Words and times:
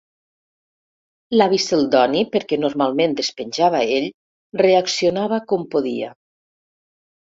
L'avi 1.37 1.59
Celdoni, 1.65 2.23
perquè 2.35 2.59
normalment 2.63 3.13
despenjava 3.19 3.83
ell, 3.99 4.09
reaccionava 4.65 5.43
com 5.53 5.69
podia. 5.77 6.11